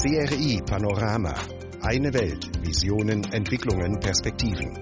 [0.00, 1.34] CRI Panorama.
[1.80, 2.64] Eine Welt.
[2.64, 4.72] Visionen, Entwicklungen, Perspektiven.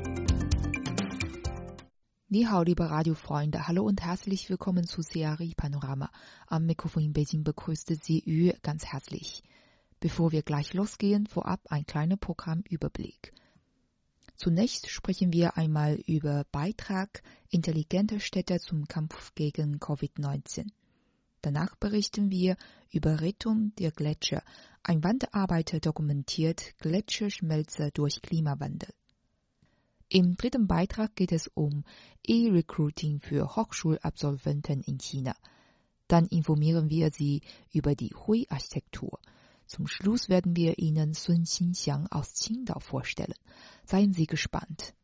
[2.29, 6.11] Nihao, liebe Radiofreunde, hallo und herzlich willkommen zu CRI Panorama.
[6.49, 9.43] Am Mikrofon in Beijing begrüßte Sie Yu ganz herzlich.
[10.01, 13.33] Bevor wir gleich losgehen, vorab ein kleiner Programmüberblick.
[14.35, 20.67] Zunächst sprechen wir einmal über Beitrag intelligenter Städte zum Kampf gegen Covid-19.
[21.43, 22.57] Danach berichten wir
[22.91, 24.43] über Rettung der Gletscher.
[24.83, 28.91] Ein Wanderarbeiter dokumentiert Gletscherschmelze durch Klimawandel.
[30.09, 31.85] Im dritten Beitrag geht es um
[32.25, 35.35] E-Recruiting für Hochschulabsolventen in China.
[36.07, 39.19] Dann informieren wir Sie über die Hui-Architektur.
[39.67, 43.35] Zum Schluss werden wir Ihnen Sun Xinxiang aus Qingdao vorstellen.
[43.85, 44.95] Seien Sie gespannt.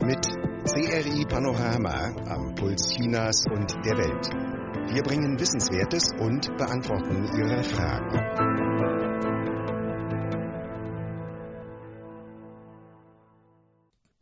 [0.00, 4.94] Mit CRI Panorama am Puls Chinas und der Welt.
[4.94, 8.18] Wir bringen Wissenswertes und beantworten Ihre Fragen.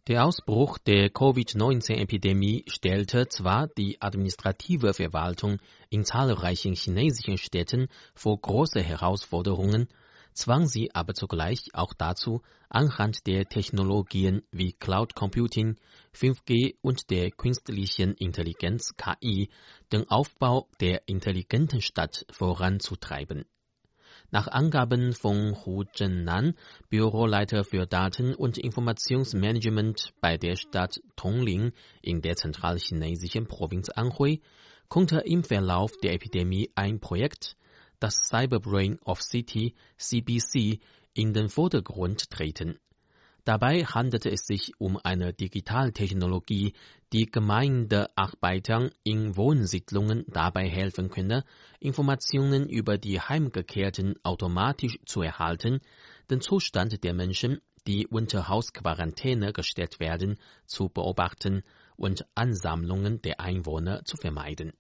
[0.08, 5.58] Der Ausbruch der Covid-19-Epidemie stellte zwar die administrative Verwaltung
[5.90, 9.86] in zahlreichen chinesischen Städten vor große Herausforderungen,
[10.34, 15.76] zwang sie aber zugleich auch dazu, anhand der Technologien wie Cloud Computing,
[16.14, 19.50] 5G und der künstlichen Intelligenz KI
[19.92, 23.44] den Aufbau der intelligenten Stadt voranzutreiben.
[24.30, 26.54] Nach Angaben von Hu Zhennan,
[26.88, 34.40] Büroleiter für Daten- und Informationsmanagement bei der Stadt Tongling in der zentralchinesischen Provinz Anhui,
[34.88, 37.56] konnte im Verlauf der Epidemie ein Projekt
[38.02, 40.80] das Cyberbrain of City CBC
[41.14, 42.78] in den Vordergrund treten.
[43.44, 46.74] Dabei handelte es sich um eine Digitaltechnologie,
[47.12, 51.44] die Gemeindearbeitern in Wohnsiedlungen dabei helfen könne,
[51.78, 55.80] Informationen über die Heimgekehrten automatisch zu erhalten,
[56.30, 61.62] den Zustand der Menschen, die unter Hausquarantäne gestellt werden, zu beobachten
[61.96, 64.72] und Ansammlungen der Einwohner zu vermeiden.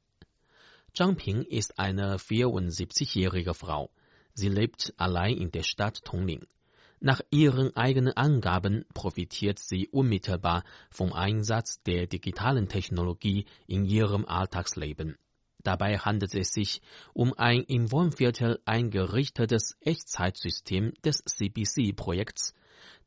[0.94, 3.90] Zhang Ping ist eine 74-jährige Frau.
[4.34, 6.46] Sie lebt allein in der Stadt Tongling.
[7.00, 15.16] Nach ihren eigenen Angaben profitiert sie unmittelbar vom Einsatz der digitalen Technologie in ihrem Alltagsleben.
[15.62, 16.82] Dabei handelt es sich
[17.14, 22.52] um ein im Wohnviertel eingerichtetes Echtzeitsystem des CBC-Projekts,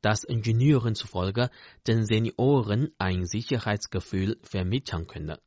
[0.02, 1.52] das Ingenieuren zufolge
[1.86, 5.40] den Senioren ein Sicherheitsgefühl vermitteln könne.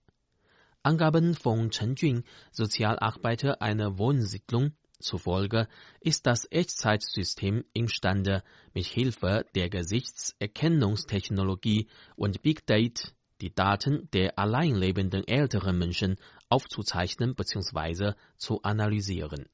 [0.89, 5.69] Angaben von Chen Jun, Sozialarbeiter einer Wohnsiedlung, zufolge
[6.01, 13.11] ist das Echtzeitsystem imstande, mit Hilfe der Gesichtserkennungstechnologie und Big Data
[13.43, 16.17] die Daten der allein lebenden älteren Menschen
[16.49, 18.15] aufzuzeichnen bzw.
[18.39, 19.45] zu analysieren.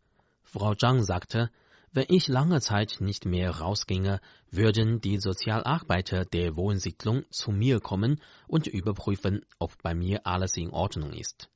[0.45, 1.51] Frau Zhang sagte,
[1.95, 8.21] wenn ich lange Zeit nicht mehr rausginge, würden die Sozialarbeiter der Wohnsiedlung zu mir kommen
[8.49, 11.49] und überprüfen, ob bei mir alles in Ordnung ist.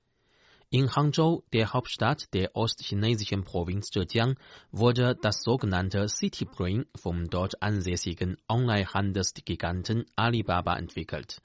[0.70, 4.38] In Hangzhou, der Hauptstadt der ostchinesischen Provinz Zhejiang,
[4.70, 11.40] wurde das sogenannte City Brain vom dort ansässigen Online-Handelsgiganten Alibaba entwickelt.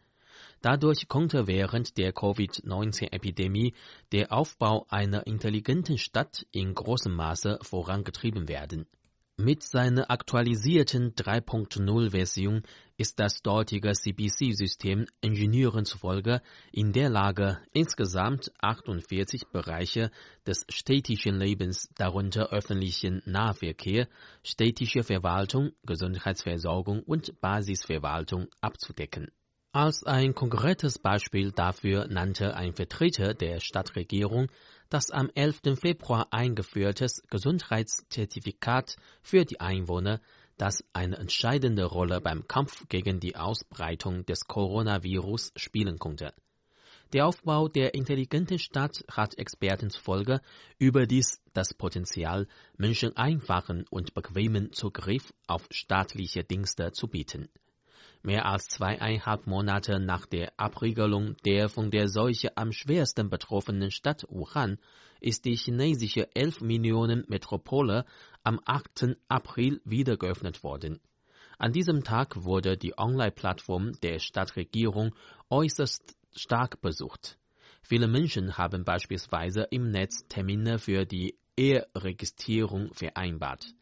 [0.64, 3.74] Dadurch konnte während der Covid-19-Epidemie
[4.14, 8.86] der Aufbau einer intelligenten Stadt in großem Maße vorangetrieben werden.
[9.36, 12.64] Mit seiner aktualisierten 3.0-Version
[12.96, 16.42] ist das dortige CBC-System Ingenieuren zufolge
[16.72, 20.12] in der Lage, insgesamt 48 Bereiche
[20.48, 24.08] des städtischen Lebens, darunter öffentlichen Nahverkehr,
[24.44, 29.30] städtische Verwaltung, Gesundheitsversorgung und Basisverwaltung abzudecken.
[29.76, 34.52] Als ein konkretes Beispiel dafür nannte ein Vertreter der Stadtregierung
[34.90, 35.80] das am 11.
[35.80, 40.22] Februar eingeführtes Gesundheitszertifikat für die Einwohner,
[40.60, 46.36] das eine entscheidende Rolle beim Kampf gegen die Ausbreitung des Coronavirus spielen konnte.
[47.12, 50.42] Der Aufbau der intelligenten Stadt hat Experten zufolge
[50.78, 52.48] überdies das Potenzial,
[52.78, 57.50] Menschen einfachen und bequemen Zugriff auf staatliche Dienste zu bieten.
[58.26, 64.26] Mehr als zweieinhalb Monate nach der Abriegelung der von der Seuche am schwersten betroffenen Stadt
[64.30, 64.78] Wuhan
[65.20, 68.06] ist die chinesische 11 Millionen Metropole
[68.42, 69.18] am 8.
[69.28, 71.02] April wieder geöffnet worden.
[71.58, 75.14] An diesem Tag wurde die Online-Plattform der Stadtregierung
[75.50, 77.38] äußerst stark besucht.
[77.82, 83.74] Viele Menschen haben beispielsweise im Netz Termine für die Eheregistrierung vereinbart.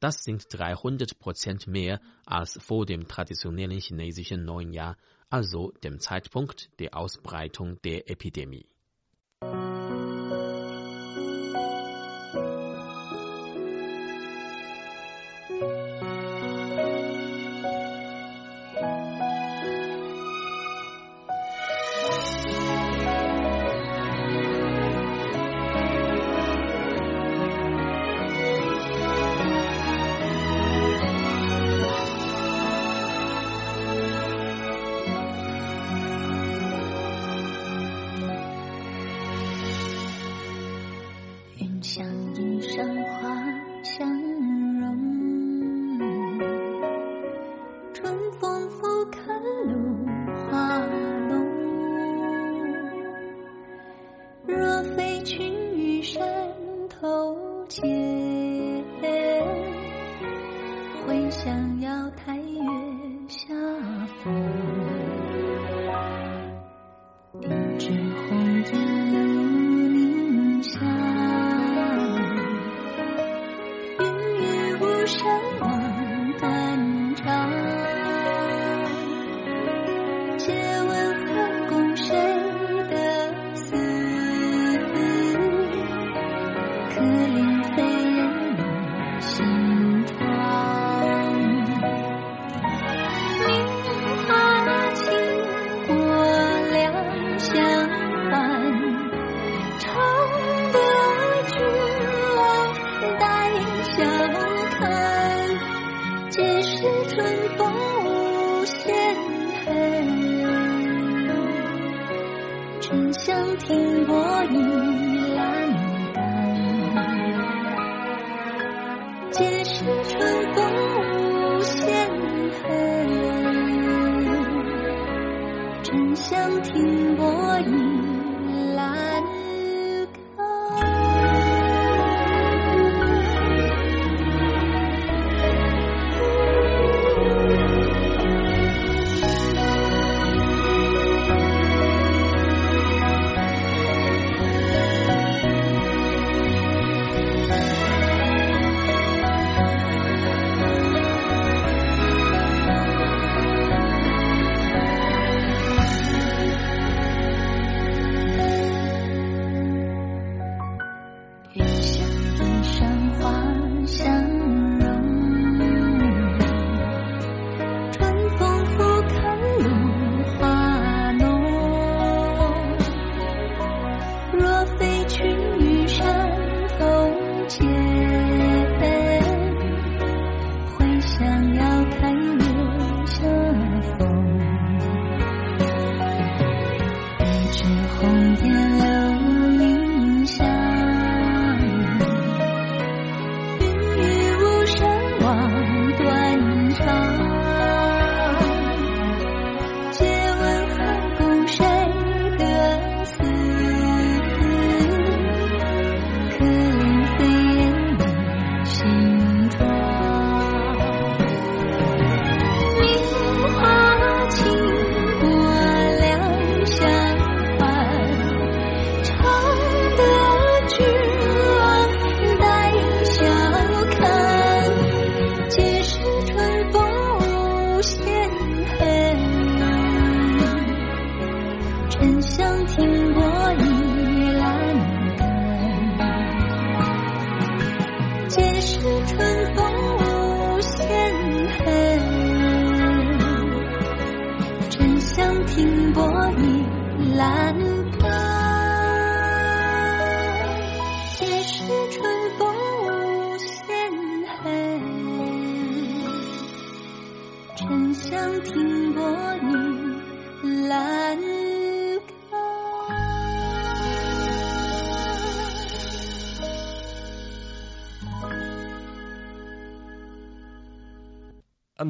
[0.00, 4.96] Das sind 300 Prozent mehr als vor dem traditionellen chinesischen Neujahr,
[5.28, 8.66] also dem Zeitpunkt der Ausbreitung der Epidemie.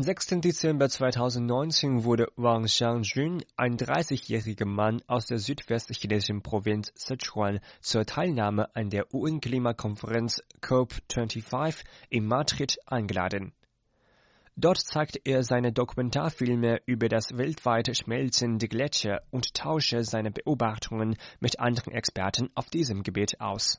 [0.09, 0.41] 6.
[0.41, 8.75] Dezember 2019 wurde Wang Xiangjun, ein 30-jähriger Mann aus der südwestchinesischen Provinz Sichuan, zur Teilnahme
[8.75, 13.53] an der UN-Klimakonferenz COP25 in Madrid eingeladen.
[14.57, 21.61] Dort zeigt er seine Dokumentarfilme über das weltweit schmelzende Gletscher und tausche seine Beobachtungen mit
[21.61, 23.79] anderen Experten auf diesem Gebiet aus.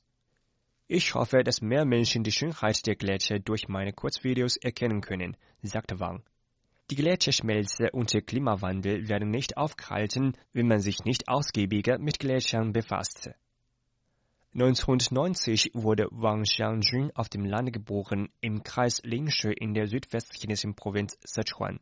[0.92, 6.00] Ich hoffe, dass mehr Menschen die Schönheit der Gletscher durch meine Kurzvideos erkennen können, sagte
[6.00, 6.24] Wang.
[6.90, 12.74] Die Gletscherschmelze und der Klimawandel werden nicht aufgehalten, wenn man sich nicht ausgiebiger mit Gletschern
[12.74, 13.30] befasst.
[14.56, 21.20] 1990 wurde Wang Xiangjun auf dem Lande geboren, im Kreis Lingshui in der südwestchinesischen Provinz
[21.24, 21.80] Sichuan.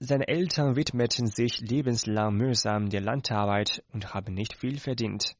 [0.00, 5.34] Seine Eltern widmeten sich lebenslang mühsam der Landarbeit und haben nicht viel verdient.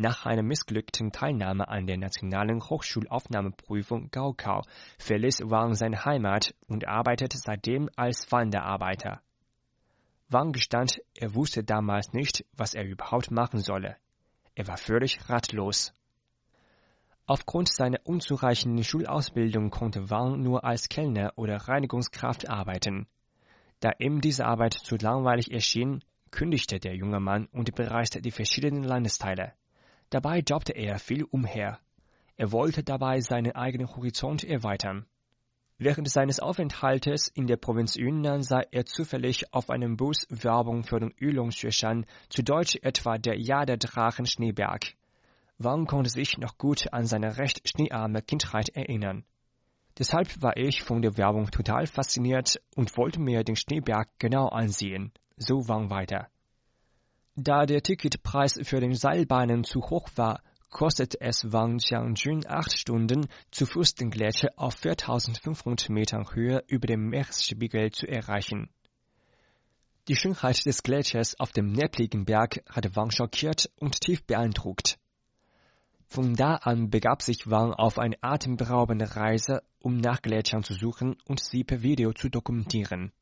[0.00, 4.62] Nach einer missglückten Teilnahme an der nationalen Hochschulaufnahmeprüfung Gaokao
[4.96, 9.20] verließ Wang seine Heimat und arbeitet seitdem als Wanderarbeiter.
[10.28, 13.96] Wang gestand, er wusste damals nicht, was er überhaupt machen solle.
[14.54, 15.92] Er war völlig ratlos.
[17.26, 23.08] Aufgrund seiner unzureichenden Schulausbildung konnte Wang nur als Kellner oder Reinigungskraft arbeiten.
[23.80, 28.84] Da ihm diese Arbeit zu langweilig erschien, kündigte der junge Mann und bereiste die verschiedenen
[28.84, 29.54] Landesteile.
[30.10, 31.78] Dabei jobbte er viel umher.
[32.36, 35.06] Er wollte dabei seinen eigenen Horizont erweitern.
[35.76, 40.98] Während seines Aufenthaltes in der Provinz Yunnan sah er zufällig auf einem Bus Werbung für
[40.98, 44.94] den Yulong-Xueshan, zu Deutsch etwa der Jahr der Drachen Schneeberg.
[45.58, 49.24] Wang konnte sich noch gut an seine recht schneearme Kindheit erinnern.
[49.98, 55.12] Deshalb war ich von der Werbung total fasziniert und wollte mir den Schneeberg genau ansehen,
[55.36, 56.28] so Wang weiter.
[57.40, 63.28] Da der Ticketpreis für den Seilbahnen zu hoch war, kostet es Wang Xiangjun acht Stunden,
[63.52, 68.70] zu Fuß den Gletscher auf 4500 Metern Höhe über dem Meeresspiegel zu erreichen.
[70.08, 74.98] Die Schönheit des Gletschers auf dem nebligen Berg hatte Wang schockiert und tief beeindruckt.
[76.08, 81.16] Von da an begab sich Wang auf eine atemberaubende Reise, um nach Gletschern zu suchen
[81.24, 83.12] und sie per Video zu dokumentieren.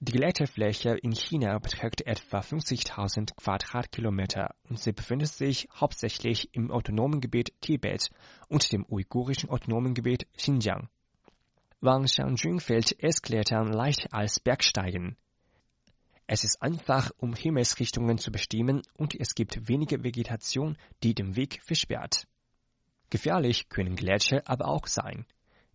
[0.00, 7.20] Die Gletscherfläche in China beträgt etwa 50.000 Quadratkilometer und sie befindet sich hauptsächlich im autonomen
[7.20, 8.08] Gebiet Tibet
[8.46, 10.88] und dem uigurischen autonomen Gebiet Xinjiang.
[11.80, 15.16] Wang Xiangjun fällt Essklettern leicht als Bergsteigen.
[16.28, 21.60] Es ist einfach, um Himmelsrichtungen zu bestimmen und es gibt wenige Vegetation, die den Weg
[21.64, 22.28] versperrt.
[23.10, 25.26] Gefährlich können Gletscher aber auch sein.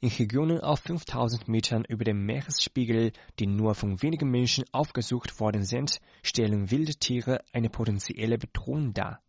[0.04, 5.64] In Regionen auf 5000 Metern über dem Meeresspiegel, die nur von wenigen Menschen aufgesucht worden
[5.64, 9.22] sind, stellen wilde Tiere eine potenzielle Bedrohung dar.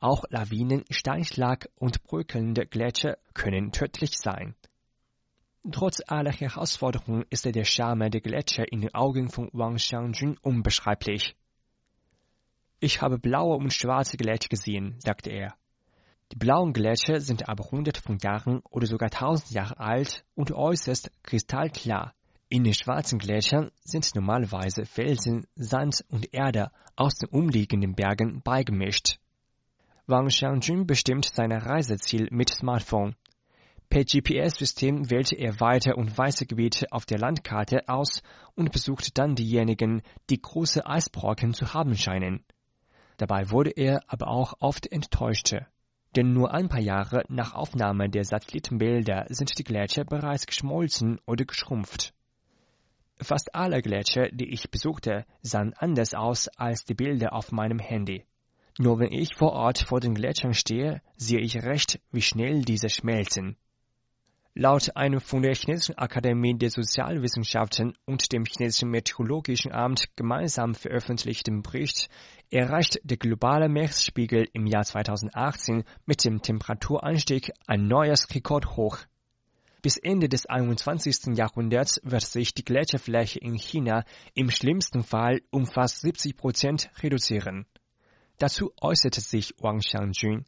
[0.00, 4.56] Auch Lawinen, Steinschlag und bröckelnde Gletscher können tödlich sein.
[5.70, 11.36] Trotz aller Herausforderungen ist der Charme der Gletscher in den Augen von Wang Xiangjun unbeschreiblich.
[12.80, 15.54] Ich habe blaue und schwarze Gletscher gesehen, sagte er.
[16.32, 21.10] Die blauen Gletscher sind aber hunderte von Jahren oder sogar tausend Jahre alt und äußerst
[21.24, 22.14] kristallklar.
[22.48, 29.18] In den schwarzen Gletschern sind normalerweise Felsen, Sand und Erde aus den umliegenden Bergen beigemischt.
[30.06, 33.16] Wang Xiangjun bestimmt sein Reiseziel mit Smartphone.
[33.88, 38.22] Per GPS-System wählte er weite und weiße Gebiete auf der Landkarte aus
[38.54, 42.44] und besuchte dann diejenigen, die große Eisbrocken zu haben scheinen.
[43.16, 45.52] Dabei wurde er aber auch oft enttäuscht
[46.16, 51.44] denn nur ein paar Jahre nach Aufnahme der Satellitenbilder sind die Gletscher bereits geschmolzen oder
[51.44, 52.12] geschrumpft.
[53.22, 58.24] Fast alle Gletscher, die ich besuchte, sahen anders aus als die Bilder auf meinem Handy.
[58.78, 62.88] Nur wenn ich vor Ort vor den Gletschern stehe, sehe ich recht, wie schnell diese
[62.88, 63.56] schmelzen.
[64.54, 71.62] Laut einem von der Chinesischen Akademie der Sozialwissenschaften und dem Chinesischen Meteorologischen Amt gemeinsam veröffentlichten
[71.62, 72.08] Bericht
[72.50, 78.98] erreicht der globale Meeresspiegel im Jahr 2018 mit dem Temperaturanstieg ein neues Rekordhoch.
[79.82, 81.36] Bis Ende des 21.
[81.36, 84.04] Jahrhunderts wird sich die Gletscherfläche in China
[84.34, 87.66] im schlimmsten Fall um fast 70 Prozent reduzieren.
[88.38, 90.44] Dazu äußerte sich Wang Xiangjun.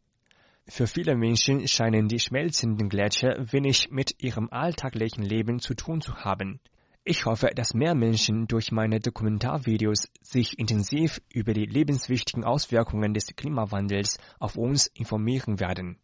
[0.69, 6.15] Für viele Menschen scheinen die schmelzenden Gletscher wenig mit ihrem alltäglichen Leben zu tun zu
[6.17, 6.61] haben.
[7.05, 13.27] Ich hoffe, dass mehr Menschen durch meine Dokumentarvideos sich intensiv über die lebenswichtigen Auswirkungen des
[13.35, 15.99] Klimawandels auf uns informieren werden.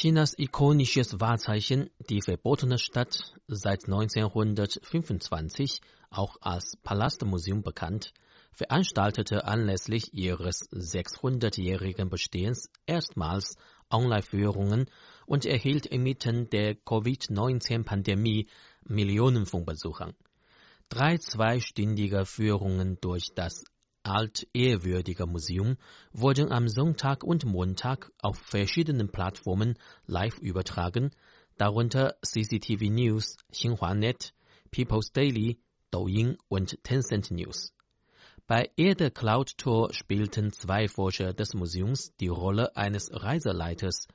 [0.00, 8.12] Chinas ikonisches Wahrzeichen, die verbotene Stadt, seit 1925 auch als Palastmuseum bekannt,
[8.52, 13.56] veranstaltete anlässlich ihres 600-jährigen Bestehens erstmals
[13.90, 14.86] Online-Führungen
[15.26, 18.46] und erhielt inmitten der Covid-19-Pandemie
[18.84, 20.14] Millionen von Besuchern.
[20.90, 23.64] Drei zweistündige Führungen durch das
[24.02, 25.76] altehrwürdige Museum
[26.12, 31.10] wurden am Sonntag und Montag auf verschiedenen Plattformen live übertragen,
[31.56, 34.32] darunter CCTV News, Xinhua.net,
[34.70, 37.72] People's Daily, Douyin und Tencent News.
[38.46, 44.08] Bei Erde Cloud Tour spielten zwei Forscher des Museums die Rolle eines Reiseleiters,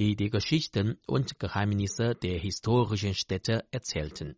[0.00, 4.36] die die Geschichten und Geheimnisse der historischen Städte erzählten.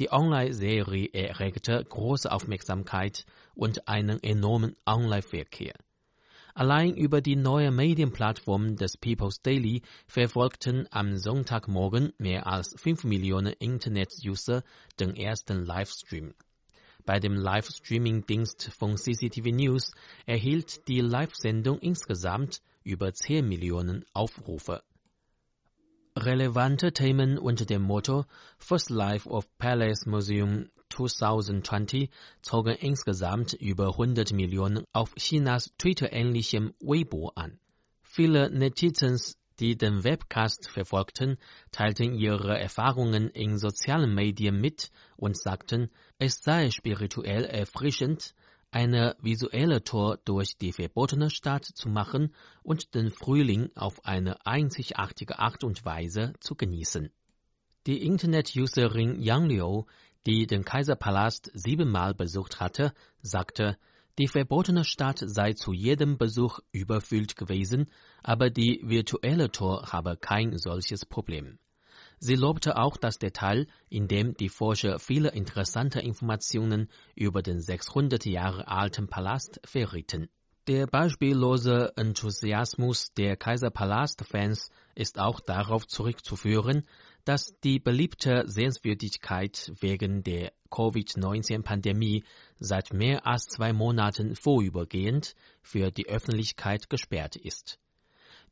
[0.00, 5.74] Die Online-Serie erregte große Aufmerksamkeit und einen enormen Online-Verkehr.
[6.52, 13.52] Allein über die neue Medienplattform des People's Daily verfolgten am Sonntagmorgen mehr als 5 Millionen
[13.52, 14.64] Internet-User
[14.98, 16.34] den ersten Livestream.
[17.04, 19.92] Bei dem Livestreaming-Dienst von CCTV News
[20.26, 24.82] erhielt die Live-Sendung insgesamt über 10 Millionen Aufrufe.
[26.16, 28.24] Relevante Themen unter dem Motto
[28.58, 32.08] First Life of Palace Museum 2020
[32.40, 37.58] zogen insgesamt über 100 Millionen auf Chinas Twitter-ähnlichem Weibo an.
[38.04, 41.36] Viele Netizens, die den Webcast verfolgten,
[41.72, 48.36] teilten ihre Erfahrungen in sozialen Medien mit und sagten, es sei spirituell erfrischend,
[48.74, 52.34] eine visuelle Tour durch die verbotene Stadt zu machen
[52.64, 57.10] und den Frühling auf eine einzigartige Art und Weise zu genießen.
[57.86, 59.84] Die Internet-Userin Yang Liu,
[60.26, 63.78] die den Kaiserpalast siebenmal besucht hatte, sagte,
[64.18, 67.86] die verbotene Stadt sei zu jedem Besuch überfüllt gewesen,
[68.24, 71.60] aber die virtuelle Tour habe kein solches Problem.
[72.18, 78.24] Sie lobte auch das Detail, in dem die Forscher viele interessante Informationen über den 600
[78.26, 80.28] Jahre alten Palast verrieten.
[80.66, 86.86] Der beispiellose Enthusiasmus der Kaiserpalast-Fans ist auch darauf zurückzuführen,
[87.26, 92.24] dass die beliebte Sehenswürdigkeit wegen der Covid-19-Pandemie
[92.58, 97.78] seit mehr als zwei Monaten vorübergehend für die Öffentlichkeit gesperrt ist.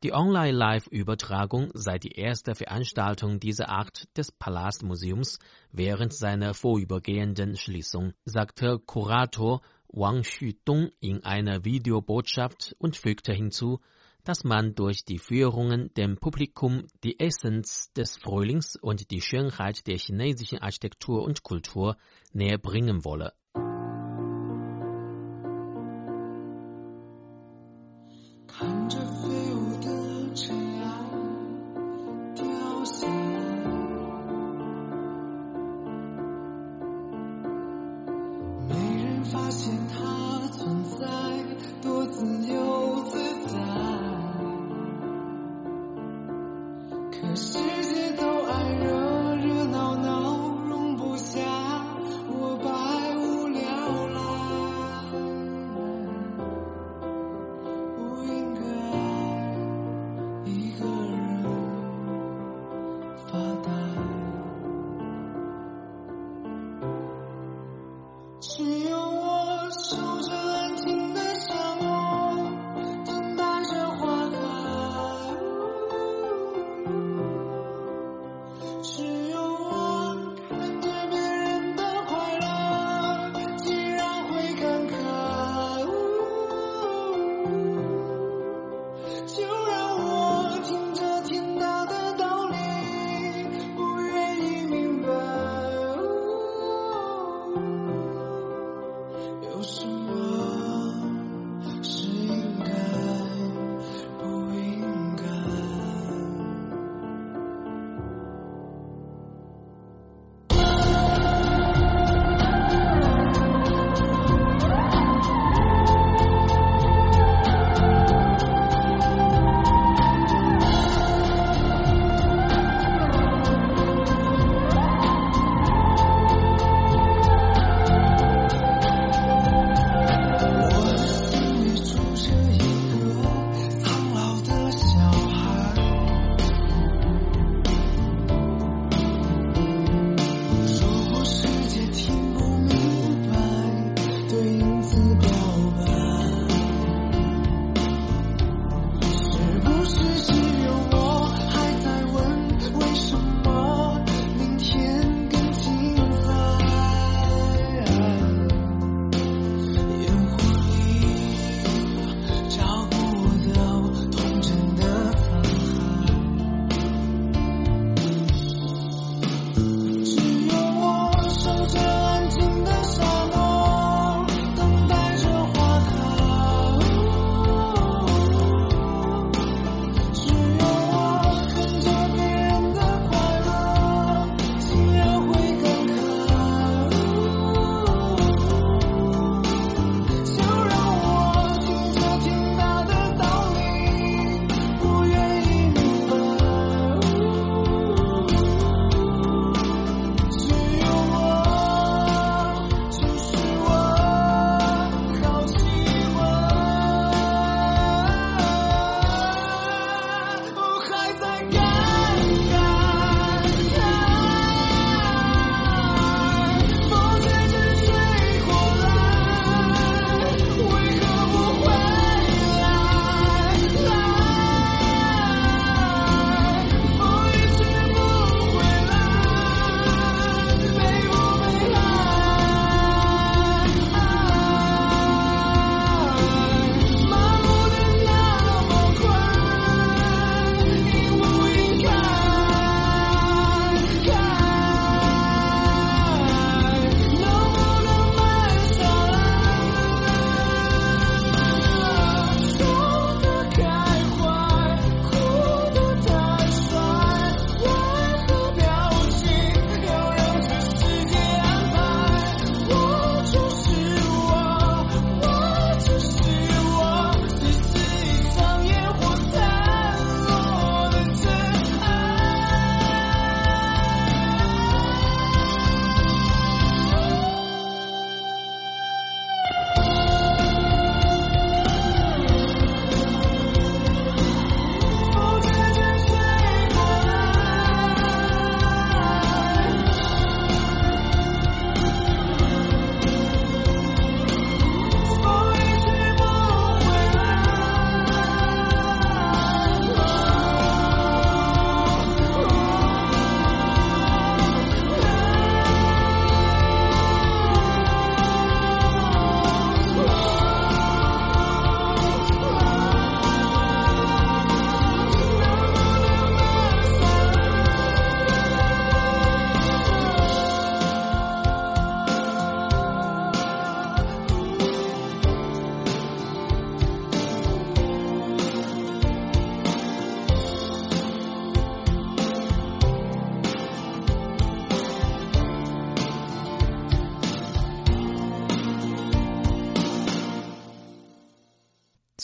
[0.01, 5.39] Die Online-Live-Übertragung sei die erste Veranstaltung dieser Art des Palastmuseums
[5.71, 13.79] während seiner vorübergehenden Schließung, sagte Kurator Wang Xudong in einer Videobotschaft und fügte hinzu,
[14.23, 19.97] dass man durch die Führungen dem Publikum die Essenz des Frühlings und die Schönheit der
[19.97, 21.97] chinesischen Architektur und Kultur
[22.31, 23.33] näher bringen wolle.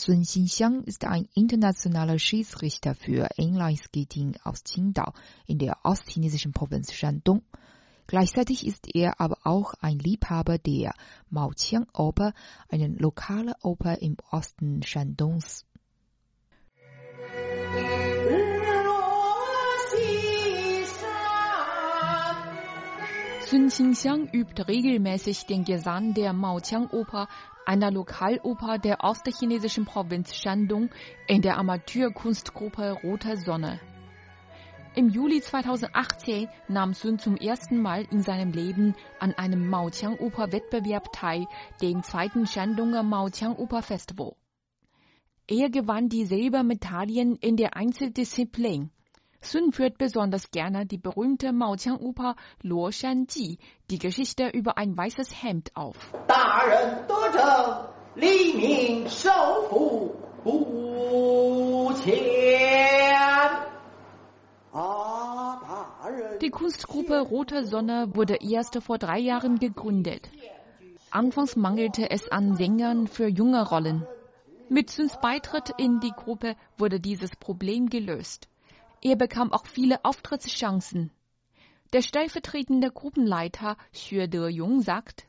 [0.00, 5.12] Sun Xinxiang ist ein internationaler Schiedsrichter für Inline-Skating aus Qingdao
[5.46, 7.42] in der ostchinesischen Provinz Shandong.
[8.06, 10.94] Gleichzeitig ist er aber auch ein Liebhaber der
[11.28, 12.32] Maoqiang-Oper,
[12.70, 15.66] eine lokale Oper im Osten Shandongs.
[23.50, 27.26] Sun Xinxiang übt regelmäßig den Gesang der Maoqiang-Oper,
[27.66, 30.88] einer Lokaloper der ostchinesischen Provinz Shandong,
[31.26, 33.80] in der Amateurkunstgruppe Rote Sonne.
[34.94, 41.48] Im Juli 2018 nahm Sun zum ersten Mal in seinem Leben an einem Maoqiang-Oper-Wettbewerb teil,
[41.82, 44.36] dem zweiten Shandonger Maoqiang-Oper-Festival.
[45.48, 48.92] Er gewann die Silbermedaillen in der Einzeldisziplin.
[49.42, 53.58] Sun führt besonders gerne die berühmte Maoqiang-Oper Luo Shan Ji,
[53.90, 55.96] die Geschichte über ein weißes Hemd auf.
[66.40, 70.28] Die Kunstgruppe Rote Sonne wurde erst vor drei Jahren gegründet.
[71.10, 74.06] Anfangs mangelte es an Sängern für junge Rollen.
[74.68, 78.49] Mit Suns Beitritt in die Gruppe wurde dieses Problem gelöst.
[79.02, 81.10] Er bekam auch viele Auftrittschancen.
[81.92, 85.26] Der stellvertretende Gruppenleiter Xue De-Jung sagt,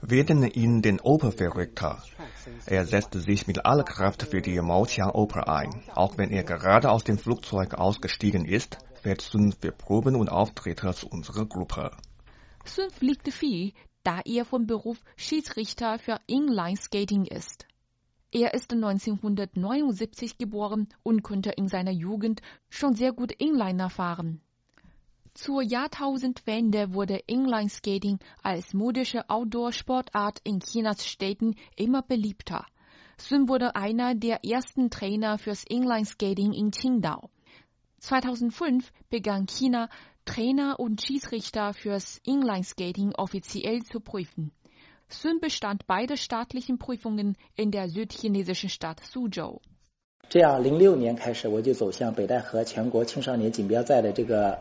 [0.00, 2.02] wir nennen ihn den Operverrückter.
[2.66, 5.82] Er setzt sich mit aller Kraft für die Maoqiang-Oper ein.
[5.94, 10.92] Auch wenn er gerade aus dem Flugzeug ausgestiegen ist, fährt Sun für Proben und Auftritte
[10.92, 11.92] zu unserer Gruppe.
[12.64, 17.66] Sun fliegt viel, da er vom Beruf Schiedsrichter für Inline-Skating ist.
[18.30, 24.42] Er ist 1979 geboren und konnte in seiner Jugend schon sehr gut Inliner fahren.
[25.32, 32.66] Zur Jahrtausendwende wurde Inline-Skating als modische Outdoor-Sportart in Chinas Städten immer beliebter.
[33.16, 37.30] Sun wurde einer der ersten Trainer fürs Inline-Skating in Qingdao.
[37.98, 39.88] 2005 begann China
[40.28, 44.52] Trainer und Schiedsrichter fürs Inlineskating offiziell zu prüfen.
[45.08, 49.62] Sun bestand beide staatlichen Prüfungen in der südchinesischen Stadt Suzhou.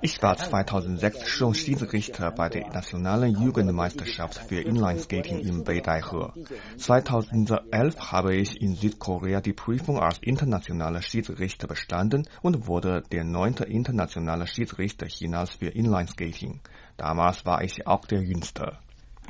[0.02, 6.32] Ich war 2006 schon Schiedsrichter bei der nationalen Jugendmeisterschaft für Inlineskating in Beidaihe.
[6.78, 13.65] 2011 habe ich in Südkorea die Prüfung als internationaler Schiedsrichter bestanden und wurde der neunte
[13.65, 16.62] internationale Schiedsrichter Chinas für Inlineskating.
[16.96, 18.78] Damals war ich auch der Jüngste.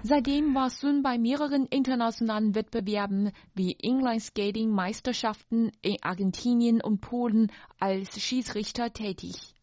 [0.09, 8.93] Seitdem war Sun bei mehreren internationalen Wettbewerben wie Inline-Skating-Meisterschaften in Argentinien und Polen als Schiedsrichter
[8.93, 9.53] tätig.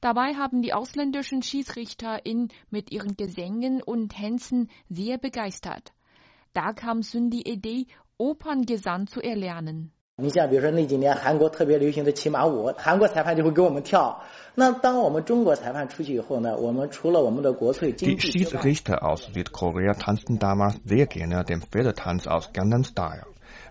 [0.00, 5.92] Dabei haben die ausländischen Schiedsrichter ihn mit ihren Gesängen und Tänzen sehr begeistert.
[6.52, 9.90] Da kam Sun die Idee, Operngesang zu erlernen.
[10.15, 14.21] 你像比如说那几年韩国特别流行的骑马舞，韩国裁判就会给我们跳。
[14.53, 23.23] 那当我们中国裁判出去以后呢，我们除了我们的国粹京 Die Schiedsrichter aus Südkorea tanzten damals sehr gerne den Pferdetanz aus Gangnam Style.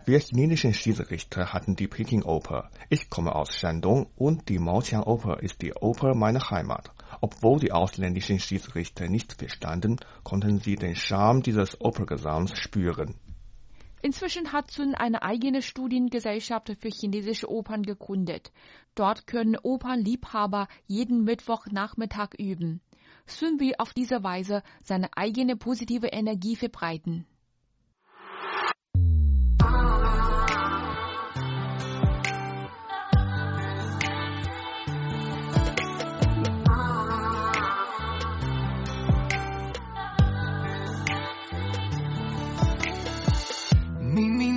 [0.06, 2.70] Wir chinesischen Schiedsrichter hatten die Peking Oper.
[2.88, 6.90] Ich komme aus Shandong und die Maoqiang Oper ist die Oper meiner Heimat.
[7.20, 13.16] Obwohl die ausländischen Schiedsrichter nichts verstanden, konnten sie den Charme dieses Opergesangs spüren.
[14.05, 18.51] Inzwischen hat Sun eine eigene Studiengesellschaft für chinesische Opern gegründet.
[18.95, 22.81] Dort können Opernliebhaber jeden Mittwochnachmittag üben.
[23.25, 27.25] Sun will auf diese Weise seine eigene positive Energie verbreiten.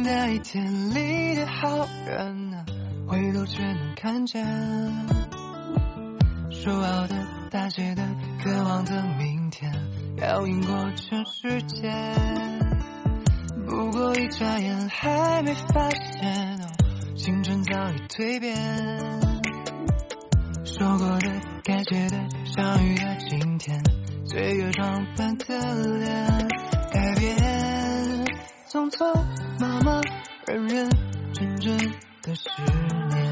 [0.06, 0.64] 那一天
[0.94, 2.64] 离得好远啊，
[3.08, 4.46] 回头却能看见。
[6.48, 8.04] 说好的大写的
[8.40, 9.72] 渴望的明天，
[10.18, 11.92] 要赢过全世界。
[13.66, 16.56] 不过一眨眼，还没发现，
[17.16, 18.56] 青春早已蜕变。
[20.64, 21.28] 说过的
[21.64, 23.82] 该写的相遇的今天，
[24.24, 25.58] 岁月装扮的
[25.98, 26.48] 脸，
[26.92, 27.65] 改变，
[28.68, 29.14] 匆匆
[29.60, 30.02] 忙忙。
[30.46, 30.88] 认认
[31.32, 31.76] 真真
[32.22, 32.48] 的十
[33.08, 33.25] 年，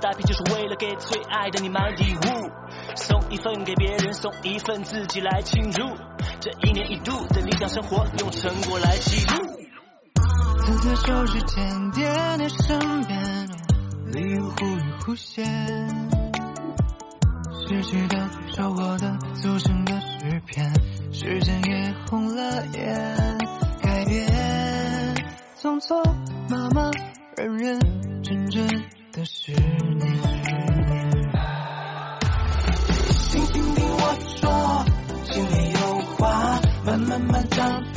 [0.00, 2.20] 努力的打拼就是为了给最爱的你买礼物，
[2.96, 5.82] 送一份给别人，送一份自己来庆祝。
[6.40, 9.46] 这一年一度的理想生活，用成果来记录。
[10.64, 13.48] 此刻手指尖点点身边，
[14.12, 15.44] 礼物忽隐忽现，
[17.68, 20.72] 失去的、收获的，组成的诗篇，
[21.12, 23.38] 时间也红了眼，
[23.82, 25.14] 改变，
[25.60, 26.02] 匆匆
[26.48, 26.90] 忙忙，
[27.36, 28.66] 认认真真
[29.20, 29.60] 的十年。
[33.30, 34.48] 听听听我说，
[35.30, 35.78] 心里有
[36.16, 37.89] 话，慢慢慢长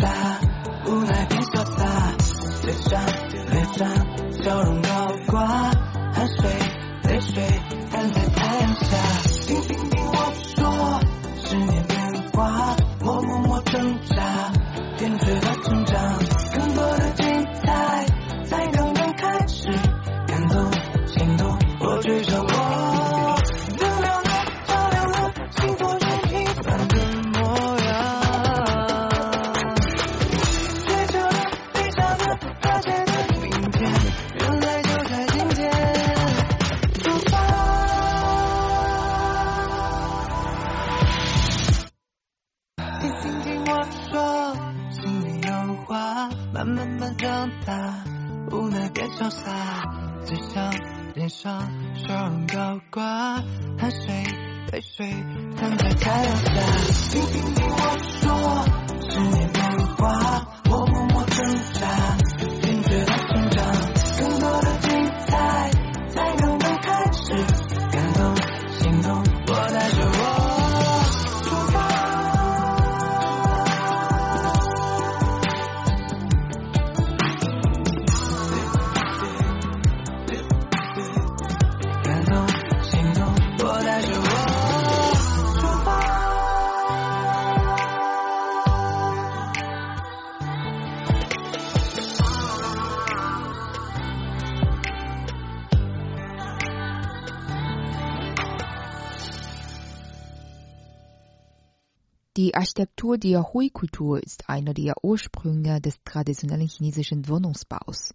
[102.53, 108.13] Die Architektur der Hui-Kultur ist einer der Ursprünge des traditionellen chinesischen Wohnungsbaus.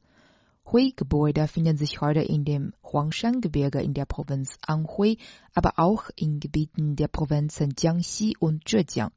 [0.64, 5.18] Hui-Gebäude finden sich heute in dem Huangshan-Gebirge in der Provinz Anhui,
[5.57, 9.11] aber auch in Gebieten der Provinzen Jiangxi und Zhejiang.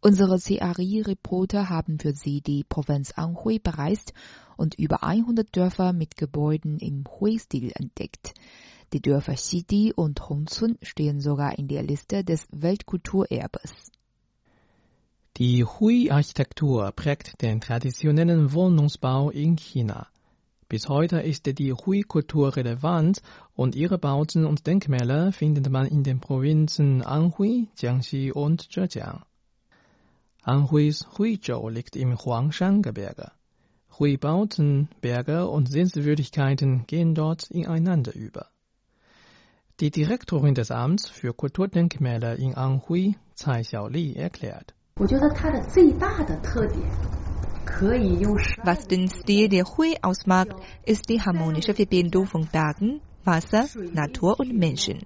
[0.00, 4.12] Unsere CRI-Reporter haben für Sie die Provinz Anhui bereist
[4.56, 8.32] und über 100 Dörfer mit Gebäuden im Hui-Stil entdeckt.
[8.92, 13.90] Die Dörfer Xidi und Hongzun stehen sogar in der Liste des Weltkulturerbes.
[15.38, 20.06] Die Hui-Architektur prägt den traditionellen Wohnungsbau in China.
[20.68, 23.20] Bis heute ist die Hui-Kultur relevant
[23.56, 29.24] und ihre Bauten und Denkmäler findet man in den Provinzen Anhui, Jiangxi und Zhejiang.
[30.42, 33.32] Anhuis Huizhou liegt im Huangshan-Gebirge.
[33.98, 38.50] Hui-Bauten, Berge und Sehenswürdigkeiten gehen dort ineinander über.
[39.80, 44.76] Die Direktorin des Amts für Kulturdenkmäler in Anhui, Tsai Xiaoli, erklärt.
[48.62, 50.54] Was den Stil der Hui ausmacht,
[50.86, 55.04] ist die harmonische Verbindung von Bergen, Wasser, Natur und Menschen.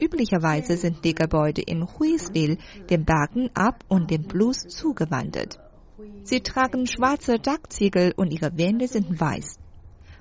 [0.00, 2.56] Üblicherweise sind die Gebäude im Hui-Stil
[2.88, 5.58] den Bergen ab und dem Blues zugewandert.
[6.22, 9.58] Sie tragen schwarze Dachziegel und ihre Wände sind weiß.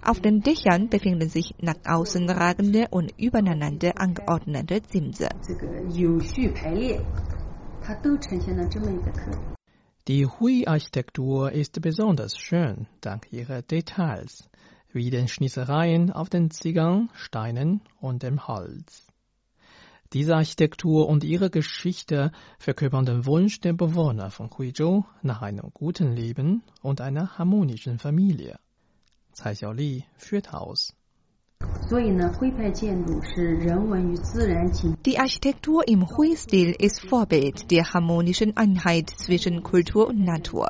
[0.01, 5.29] Auf den Dächern befinden sich nach außen ragende und übereinander angeordnete Zimse.
[7.86, 9.52] 这个有序排列，它都呈现了这么一个特点。
[10.06, 14.48] Die Hui-Architektur ist besonders schön dank ihrer Details,
[14.92, 19.06] wie den Schnitzereien auf den Ziegeln, Steinen und dem Holz.
[20.12, 26.12] Diese Architektur und ihre Geschichte verkörpern den Wunsch der Bewohner von Huizhou nach einem guten
[26.14, 28.58] Leben und einer harmonischen Familie.
[29.32, 30.94] Tsai Xiaoli führt aus.
[35.05, 40.69] Die Architektur im Hui-Stil ist Vorbild der harmonischen Einheit zwischen Kultur und Natur.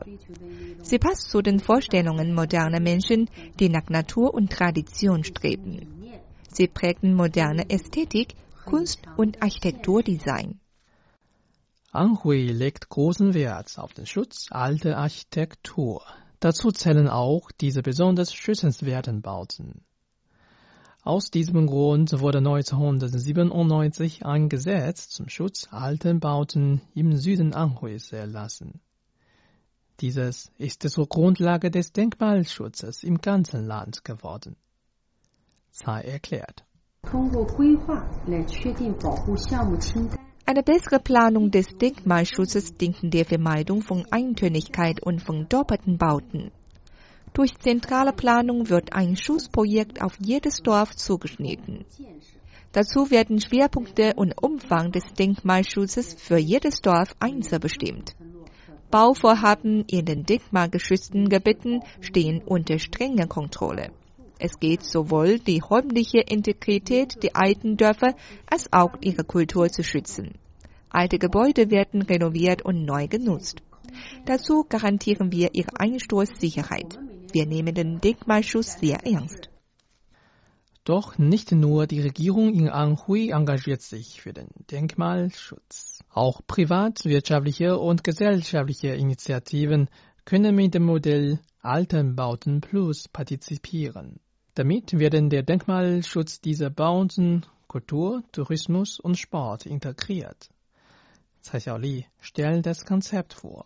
[0.83, 5.87] Sie passt zu den Vorstellungen moderner Menschen, die nach Natur und Tradition streben.
[6.49, 8.35] Sie prägten moderne Ästhetik,
[8.65, 10.59] Kunst und Architekturdesign.
[11.91, 16.03] Anhui legt großen Wert auf den Schutz alter Architektur.
[16.39, 19.81] Dazu zählen auch diese besonders schützenswerten Bauten.
[21.07, 28.81] Aus diesem Grund wurde 1997 ein Gesetz zum Schutz alter Bauten im Süden Anhuis erlassen.
[30.01, 34.57] Dieses ist zur Grundlage des Denkmalschutzes im ganzen Land geworden.
[35.71, 36.65] Sei erklärt.
[40.45, 46.51] Eine bessere Planung des Denkmalschutzes dient der Vermeidung von Eintönigkeit und von doppelten Bauten.
[47.37, 51.85] Durch zentrale Planung wird ein Schutzprojekt auf jedes Dorf zugeschnitten.
[52.71, 58.15] Dazu werden Schwerpunkte und Umfang des Denkmalschutzes für jedes Dorf einzeln bestimmt.
[58.89, 63.91] Bauvorhaben in den denkmalgeschützten Gebieten stehen unter strenger Kontrolle.
[64.39, 68.15] Es geht sowohl die räumliche Integrität der alten Dörfer
[68.49, 70.39] als auch ihre Kultur zu schützen.
[70.89, 73.61] Alte Gebäude werden renoviert und neu genutzt.
[74.25, 76.97] Dazu garantieren wir ihre Einsturzsicherheit.
[77.31, 79.49] Wir nehmen den Denkmalschutz sehr ernst.
[80.83, 85.99] Doch nicht nur die Regierung in Anhui engagiert sich für den Denkmalschutz.
[86.13, 89.89] Auch privatwirtschaftliche und gesellschaftliche Initiativen
[90.23, 94.21] können mit dem Modell Altenbauten Plus partizipieren.
[94.55, 100.49] Damit werden der Denkmalschutz dieser Bauten, Kultur, Tourismus und Sport integriert.
[101.41, 103.65] Tsai Xiaoli stellt das Konzept vor.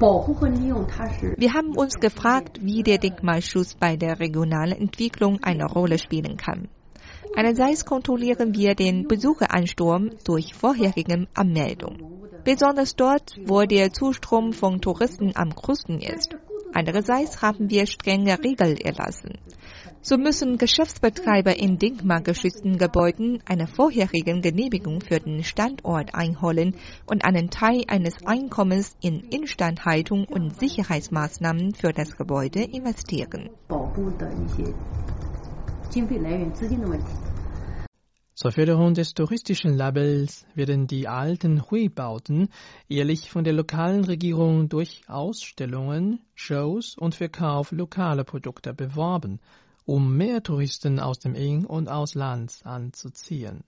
[0.00, 6.68] Wir haben uns gefragt, wie der Denkmalschutz bei der regionalen Entwicklung eine Rolle spielen kann.
[7.36, 15.32] Einerseits kontrollieren wir den Besucheransturm durch vorherige Anmeldung, besonders dort, wo der Zustrom von Touristen
[15.34, 16.36] am größten ist.
[16.72, 19.38] Andererseits haben wir strenge Regeln erlassen.
[20.06, 26.76] So müssen Geschäftsbetreiber in denkmalgeschützten Gebäuden eine vorherige Genehmigung für den Standort einholen
[27.06, 33.48] und einen Teil eines Einkommens in Instandhaltung und Sicherheitsmaßnahmen für das Gebäude investieren.
[38.34, 42.48] Zur Förderung des touristischen Labels werden die alten Hui-Bauten
[42.88, 49.40] jährlich von der lokalen Regierung durch Ausstellungen, Shows und Verkauf lokaler Produkte beworben
[49.84, 53.64] um mehr Touristen aus dem In- und Ausland anzuziehen.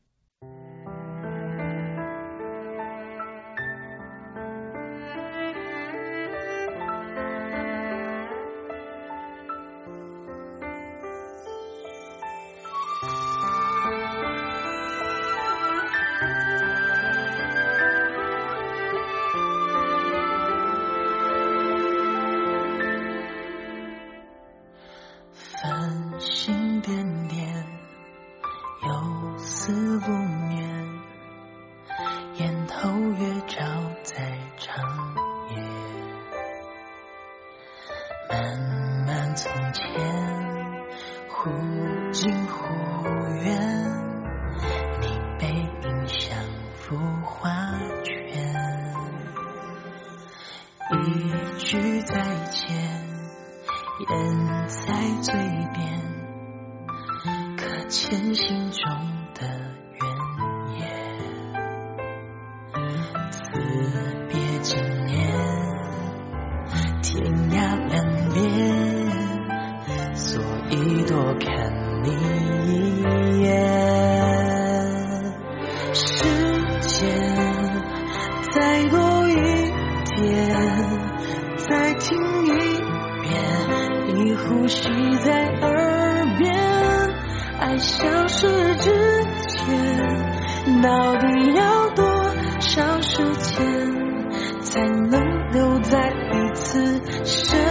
[97.24, 97.65] 是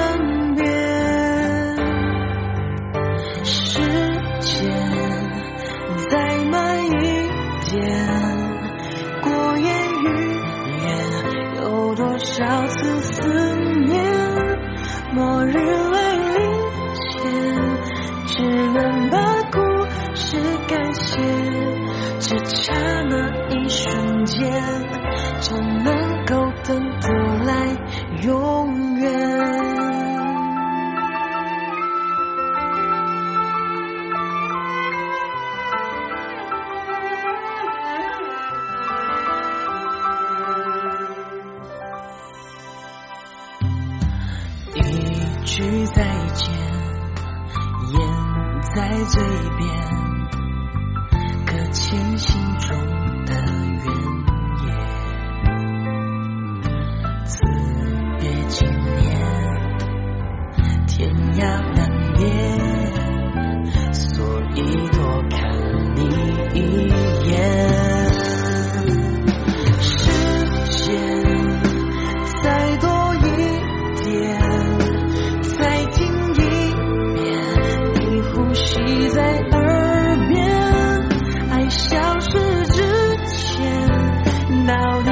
[84.66, 85.05] now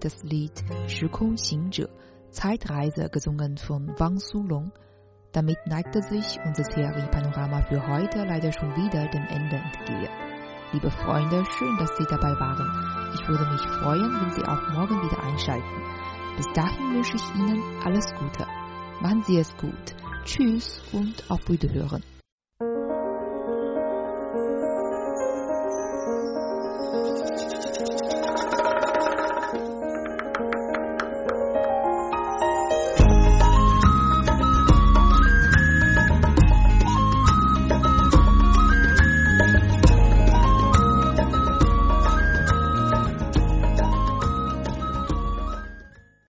[0.00, 1.86] Das Lied "Shikong-Xing-Zhe"
[2.30, 4.72] Zeitreise gesungen von Wang Sulong.
[5.32, 10.08] Damit neigte sich unser Theoriepanorama für heute leider schon wieder dem Ende entgegen.
[10.72, 13.12] Liebe Freunde, schön, dass Sie dabei waren.
[13.12, 15.82] Ich würde mich freuen, wenn Sie auch morgen wieder einschalten.
[16.36, 18.46] Bis dahin wünsche ich Ihnen alles Gute.
[19.02, 19.94] Machen Sie es gut.
[20.24, 22.02] Tschüss und auf Wiederhören.